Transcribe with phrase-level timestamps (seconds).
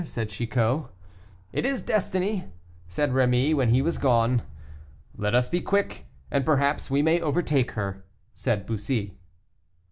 [0.03, 0.85] said Chicot.
[1.53, 2.45] "It is destiny,"
[2.87, 4.41] said Rémy, when he was gone.
[5.15, 8.03] "Let us be quick, and perhaps we may overtake her,"
[8.33, 9.13] said Bussy.